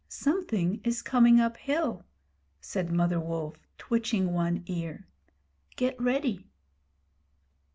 [0.07, 2.03] 'Something is coming up hill,'
[2.59, 5.05] said Mother Wolf, twitching one ear.
[5.77, 6.47] 'Get ready.'